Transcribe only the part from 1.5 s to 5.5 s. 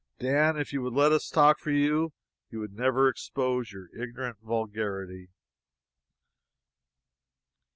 for you, you would never expose your ignorant vulgarity."